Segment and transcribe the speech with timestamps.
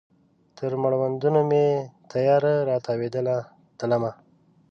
[0.57, 1.65] تر مړوندونو مې
[2.11, 3.35] تیاره را تاویدله
[3.77, 4.11] تلمه